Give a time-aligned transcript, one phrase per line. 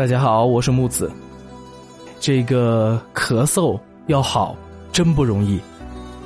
[0.00, 1.12] 大家好，我是木子。
[2.20, 4.56] 这个咳嗽要好
[4.92, 5.60] 真不容易，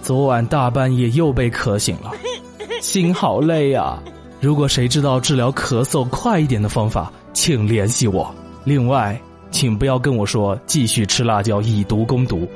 [0.01, 2.13] 昨晚大半夜又被咳醒了，
[2.81, 4.01] 心好累啊。
[4.41, 8.33] 如果谁知道治疗咳嗽快一点的方法，请联系我。
[8.63, 12.49] 另外，请不要跟我说继续吃辣椒以毒攻毒。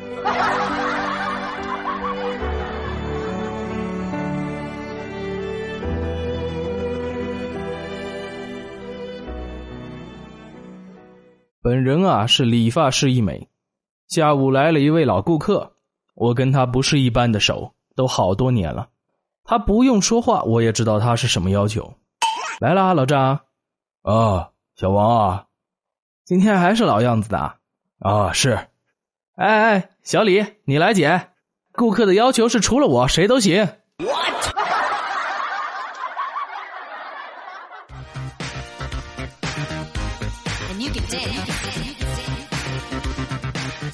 [11.68, 13.46] 本人啊是理发师一枚，
[14.06, 15.74] 下午来了一位老顾客，
[16.14, 18.88] 我跟他不是一般的熟，都好多年了。
[19.44, 21.92] 他不用说话，我也知道他是什么要求。
[22.58, 23.40] 来啦，老张。
[24.00, 25.44] 啊，小王啊，
[26.24, 27.56] 今天还是老样子的。
[27.98, 28.52] 啊，是。
[29.36, 31.32] 哎哎，小李，你来剪。
[31.72, 33.68] 顾客的要求是除了我谁都行。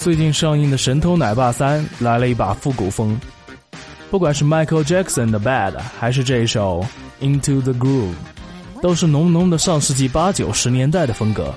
[0.04, 3.18] 最近上映的《神偷奶爸三》来了一把复古风，
[4.10, 6.84] 不管是 Michael Jackson 的《Bad》，还是这一首
[7.24, 8.12] 《Into the Groove》，
[8.82, 11.54] 都是浓浓的上世纪八九十年代的风格。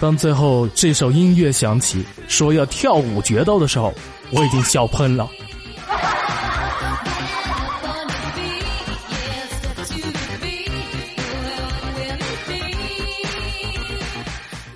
[0.00, 3.92] 当最后这首音乐响起，说要跳舞决斗的时候，
[4.30, 5.28] 我已经笑喷了。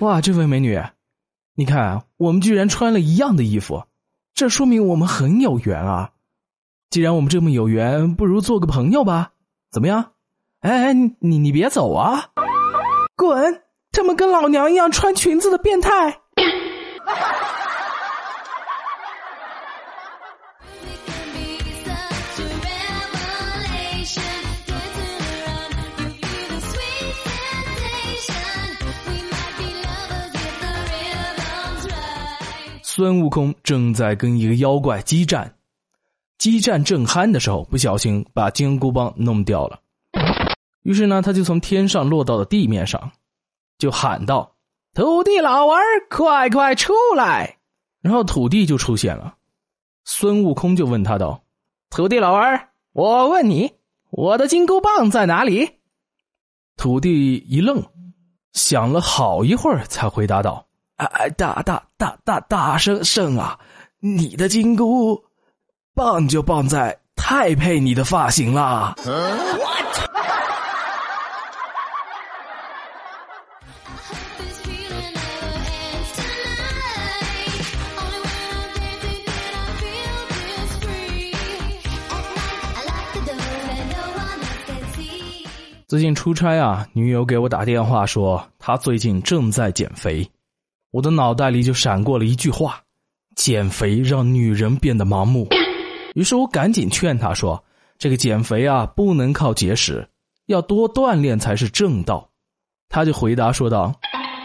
[0.01, 0.79] 哇，这位美女！
[1.59, 3.85] 你看，我们居然穿了一样的衣服，
[4.35, 6.11] 这说明我们很有缘啊！
[6.91, 9.31] 既然我们这么有缘，不如做个朋友吧？
[9.71, 10.11] 怎么样？
[10.59, 12.29] 哎哎，你你别走啊！
[13.15, 13.63] 滚！
[13.91, 16.19] 这么跟老娘一样穿裙子的变态！
[32.97, 35.53] 孙悟空正在跟一个妖怪激战，
[36.39, 39.79] 激战正酣的时候，不小心把金箍棒弄掉了。
[40.81, 43.11] 于是呢，他就从天上落到了地面上，
[43.77, 44.55] 就喊道
[44.97, 47.57] ：“土地老儿，快快出来！”
[48.01, 49.35] 然后土地就出现了。
[50.03, 51.43] 孙悟空就问他道
[51.91, 53.73] ：“土地老儿，我问你，
[54.09, 55.69] 我的金箍棒在哪里？”
[56.75, 57.85] 土地一愣，
[58.53, 60.66] 想了好一会儿，才回答道。
[60.97, 63.59] 哎，大大大大大圣圣啊！
[63.99, 65.23] 你的金箍
[65.93, 68.95] 棒就棒在太配你的发型了。
[85.87, 90.27] 最近出差啊，女友给我打电话说，她最近正在减肥。
[90.91, 92.81] 我的脑袋里就闪过了一句话
[93.35, 95.47] ：“减肥让女人变得盲目。”
[96.15, 97.63] 于是我赶紧劝她说
[97.99, 100.07] ：“这个减肥啊，不能靠节食，
[100.45, 102.29] 要多锻炼才是正道。”
[102.89, 103.93] 她就回答说道：“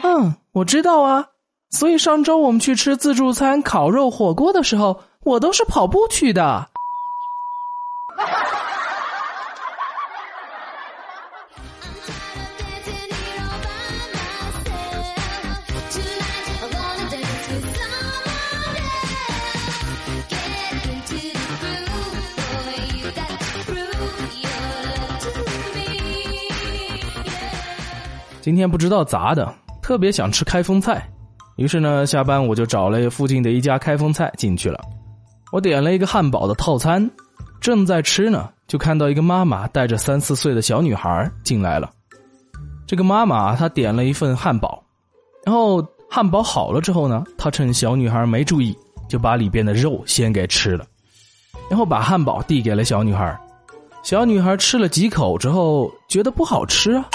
[0.02, 1.26] 嗯，我知道啊，
[1.70, 6.68] 所以上周我们去吃自助餐烤肉火锅的时候，我都是跑步去的。”
[28.42, 31.08] 今天不知道咋的，特别想吃开封菜，
[31.54, 34.80] 于是呢，下班我就找了附近的一家开封菜进去了。
[35.52, 37.08] 我点了一个汉堡的套餐，
[37.60, 41.88] 正在吃呢，就看到一个妈妈带着三四岁的小女孩进来了。
[42.84, 44.82] 这个妈妈她点了一份汉堡，
[45.44, 45.80] 然后
[46.10, 48.76] 汉堡好了之后呢，她趁小女孩没注意，
[49.08, 50.84] 就把里边的肉先给吃了，
[51.70, 53.38] 然后把汉堡递给了小女孩。
[54.02, 57.08] 小女孩吃了几口之后，觉得不好吃啊。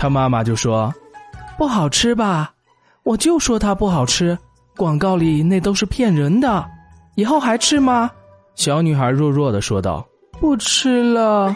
[0.00, 0.90] 他妈妈就说
[1.58, 2.54] ：“不好吃吧？
[3.02, 4.38] 我就说它不好吃，
[4.74, 6.66] 广告里那都是骗人的。
[7.16, 8.10] 以后还吃吗？”
[8.56, 10.08] 小女孩弱弱的说道
[10.40, 11.54] ：“不吃了。”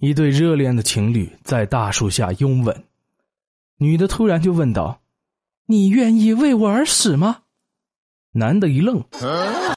[0.00, 2.84] 一对热恋的情侣在大树下拥吻。
[3.82, 5.00] 女的突然就问道
[5.64, 7.38] ：“你愿意为我而死吗？”
[8.32, 9.02] 男的一愣，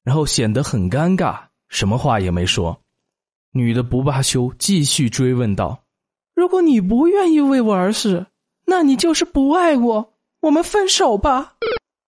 [0.04, 1.40] 然后显得很尴尬，
[1.70, 2.78] 什么话也没说。
[3.54, 5.86] 女的不罢休，继续追问道
[6.36, 8.26] ：“如果你不愿意为我而死，
[8.66, 11.54] 那你就是不爱我，我们分手吧。”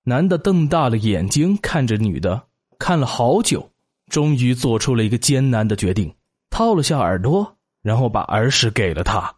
[0.03, 2.43] 男的瞪大了眼睛看着女的，
[2.77, 3.71] 看了好久，
[4.11, 6.13] 终于做出了一个艰难的决定，
[6.49, 9.33] 掏了下耳朵，然后把耳屎给了她。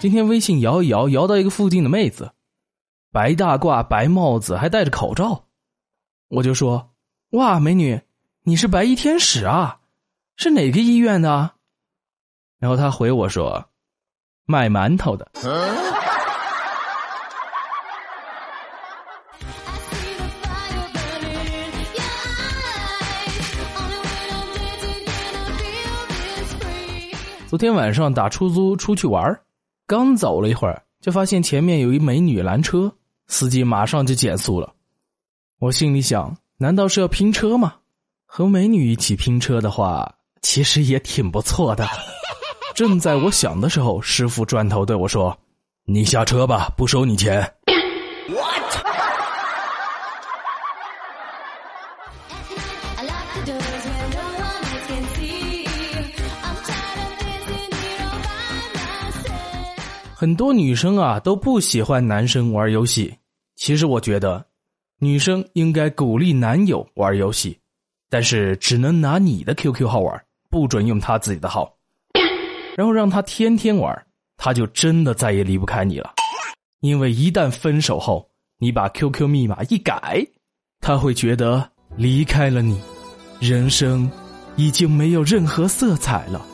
[0.00, 2.30] 今天微信摇一摇，摇到一个附近的妹子，
[3.10, 5.46] 白大褂、白帽子，还戴着口罩。
[6.28, 6.90] 我就说
[7.34, 8.00] ：“哇，美女，
[8.44, 9.80] 你是白衣天使啊？
[10.36, 11.50] 是哪个医院的？”
[12.60, 13.70] 然后她回我说
[14.46, 15.28] ：“卖馒头的。”
[27.48, 29.40] 昨天晚上打出租出去玩
[29.88, 32.92] 刚走了一会儿，就发现前面有一美女拦车，
[33.26, 34.74] 司机马上就减速了。
[35.60, 37.76] 我心里想，难道是要拼车吗？
[38.26, 41.88] 和美女一起拼车的话，其实也挺不错的。
[42.76, 45.34] 正在我想的时候，师傅转头对我说
[45.88, 47.40] ：“你下车吧，不收你钱。”
[48.28, 48.84] What？
[60.20, 63.14] 很多女生啊都不喜欢男生玩游戏，
[63.54, 64.44] 其实我觉得，
[64.98, 67.56] 女生应该鼓励男友玩游戏，
[68.10, 70.20] 但是只能拿你的 QQ 号玩，
[70.50, 71.72] 不准用他自己的号，
[72.76, 73.96] 然后让他天天玩，
[74.36, 76.14] 他就真的再也离不开你了。
[76.80, 78.28] 因为一旦分手后，
[78.58, 80.26] 你把 QQ 密码一改，
[80.80, 82.76] 他会觉得离开了你，
[83.38, 84.10] 人生
[84.56, 86.44] 已经没有任何色彩了。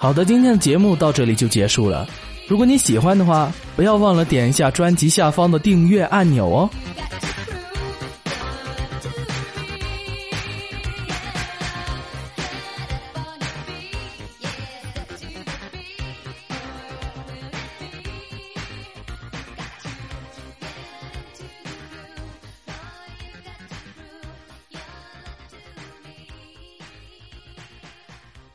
[0.00, 2.06] 好的，今天的节目到这里就结束了。
[2.46, 6.70] 如果你喜欢的话，不要忘了点一下专辑下方的订阅按钮哦。